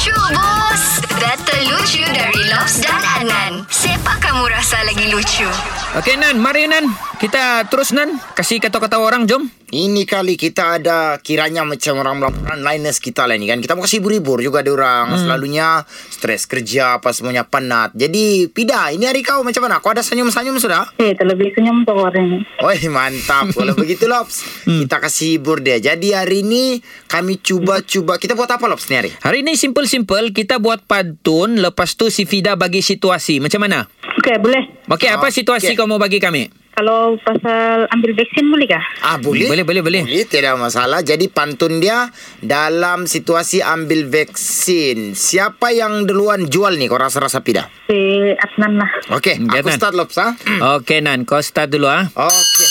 [0.00, 0.84] Lucu bos
[1.20, 5.44] Data lucu dari Lobs dan Adnan Siapa kamu rasa lagi lucu?
[5.92, 6.88] Okey Nan, mari Nan.
[7.20, 8.16] Kita terus Nan.
[8.32, 9.52] Kasih kata-kata orang, jom.
[9.70, 13.62] Ini kali kita ada kiranya macam orang-orang liners kita lah ni kan.
[13.62, 15.14] Kita mau kasih hibur-hibur juga dia orang.
[15.14, 15.20] Hmm.
[15.22, 17.94] Selalunya stres kerja apa semuanya penat.
[17.94, 19.78] Jadi Pida, ini hari kau macam mana?
[19.78, 20.90] Kau ada senyum-senyum sudah?
[20.98, 22.38] Eh, terlebih senyum tu orang ni.
[22.66, 28.36] Oi mantap Kalau begitu Lops Kita kasih hibur dia Jadi hari ni Kami cuba-cuba Kita
[28.36, 29.10] buat apa Lops ni hari?
[29.22, 30.34] Hari ni simple-simple.
[30.34, 31.62] Kita buat pantun.
[31.62, 33.38] Lepas tu si Fida bagi situasi.
[33.38, 33.86] Macam mana?
[34.18, 34.62] Okey, boleh.
[34.90, 35.40] Okey, apa Okey.
[35.40, 36.59] situasi kau mau bagi kami?
[36.70, 38.84] Kalau pasal ambil vaksin boleh kah?
[39.02, 40.02] Ah boleh Boleh, boleh, boleh.
[40.02, 46.86] Boleh tidak masalah Jadi pantun dia Dalam situasi ambil vaksin Siapa yang duluan jual ni
[46.86, 47.68] Kau rasa-rasa Pida?
[47.84, 47.98] Si
[48.32, 48.90] Adnan lah.
[49.12, 50.32] Okey Hmm, Aku start Lops ha?
[50.78, 52.06] Okey Nan, kau start dulu ah.
[52.06, 52.68] Okey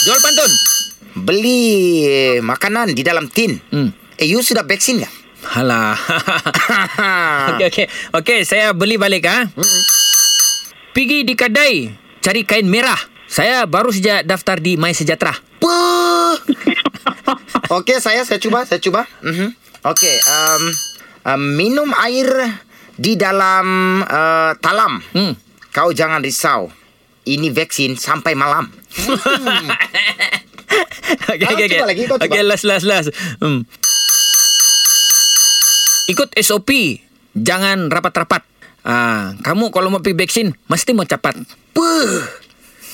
[0.00, 0.50] Jual pantun.
[1.18, 1.60] Beli
[2.40, 3.90] makanan di dalam tin Hmm.
[4.14, 5.12] Eh you sudah vaksin tak?
[5.48, 5.94] Halah.
[7.54, 7.86] okey, okey.
[8.10, 9.46] Okey, saya beli balik ah.
[10.90, 11.86] Pergi di kedai
[12.18, 12.98] cari kain merah.
[13.28, 15.36] Saya baru saja daftar di My Sejahtera.
[15.36, 15.76] Apa?
[17.78, 19.04] Okey, saya saya cuba, saya cuba.
[19.20, 19.52] Mhm.
[19.84, 20.62] Okey, um,
[21.28, 22.26] um, minum air
[22.96, 25.04] di dalam uh, talam.
[25.12, 25.36] Hmm.
[25.70, 26.72] Kau jangan risau.
[27.28, 28.72] Ini vaksin sampai malam.
[31.28, 31.76] Okey, okey, okey.
[31.76, 32.32] cuba lagi, kau cuba.
[32.32, 33.08] Okey, last, last, last.
[33.44, 33.68] Hmm.
[36.08, 36.72] Ikut SOP.
[37.36, 38.40] Jangan rapat-rapat.
[38.88, 41.36] Ah, kamu kalau mau pergi vaksin, mesti mau cepat.
[41.76, 42.47] Puh.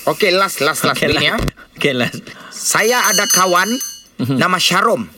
[0.05, 1.41] Okey, last, last, last Okey, okay, ya.
[1.41, 1.49] last.
[1.81, 2.21] Okey, last.
[2.53, 3.73] Saya ada kawan
[4.37, 5.09] nama Syarom.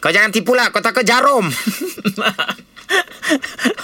[0.00, 1.48] Kau jangan tipu lah, kau tak ke jarum.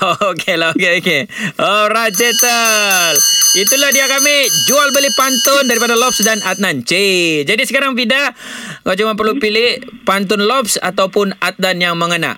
[0.05, 1.21] Oh, okey lah, okey, okey.
[1.57, 3.17] Alright, settle.
[3.57, 6.85] Itulah dia kami jual beli pantun daripada Lobs dan Adnan.
[6.85, 7.49] Cik.
[7.49, 8.37] Jadi sekarang Vida,
[8.85, 12.37] kau cuma perlu pilih pantun Lobs ataupun Adnan yang mengena.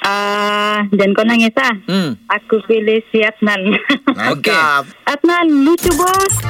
[0.00, 1.76] Ah, dan kau nangis ah.
[1.84, 2.16] Hmm.
[2.32, 3.76] Aku pilih si Adnan.
[4.16, 4.88] Mantap.
[5.04, 6.49] Adnan, lucu bos.